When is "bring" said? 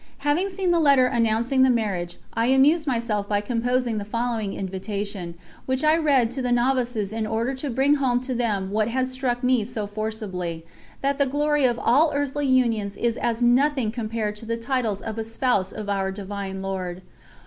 7.69-7.93